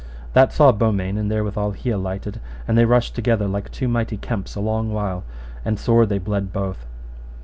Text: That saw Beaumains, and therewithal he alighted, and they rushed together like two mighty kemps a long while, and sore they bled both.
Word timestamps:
That 0.33 0.51
saw 0.51 0.71
Beaumains, 0.71 1.19
and 1.19 1.29
therewithal 1.29 1.73
he 1.73 1.91
alighted, 1.91 2.39
and 2.67 2.75
they 2.75 2.85
rushed 2.85 3.13
together 3.13 3.47
like 3.47 3.69
two 3.69 3.87
mighty 3.87 4.17
kemps 4.17 4.55
a 4.55 4.59
long 4.59 4.91
while, 4.91 5.23
and 5.63 5.77
sore 5.77 6.07
they 6.07 6.17
bled 6.17 6.51
both. 6.51 6.87